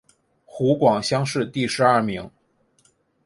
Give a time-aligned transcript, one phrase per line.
[0.45, 2.27] 湖广乡试第十二名。